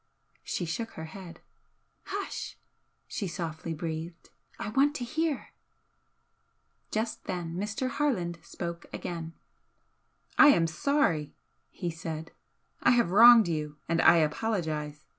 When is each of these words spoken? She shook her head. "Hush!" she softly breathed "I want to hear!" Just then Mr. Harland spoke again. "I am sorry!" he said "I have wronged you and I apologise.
She 0.43 0.65
shook 0.65 0.93
her 0.93 1.05
head. 1.05 1.41
"Hush!" 2.05 2.57
she 3.07 3.27
softly 3.27 3.75
breathed 3.75 4.31
"I 4.57 4.69
want 4.69 4.95
to 4.95 5.03
hear!" 5.03 5.49
Just 6.89 7.25
then 7.25 7.55
Mr. 7.55 7.87
Harland 7.87 8.39
spoke 8.41 8.87
again. 8.91 9.35
"I 10.39 10.47
am 10.47 10.65
sorry!" 10.65 11.35
he 11.69 11.91
said 11.91 12.31
"I 12.81 12.89
have 12.89 13.11
wronged 13.11 13.47
you 13.47 13.77
and 13.87 14.01
I 14.01 14.15
apologise. 14.15 15.05